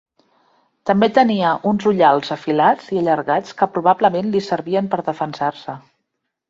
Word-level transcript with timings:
També 0.89 1.09
tenia 1.17 1.51
uns 1.73 1.85
ullals 1.91 2.33
afilats 2.37 2.91
i 2.97 3.01
allargats 3.03 3.57
que 3.61 3.71
probablement 3.77 4.35
li 4.37 4.45
servien 4.51 4.93
per 4.95 5.03
defensar-se. 5.13 5.83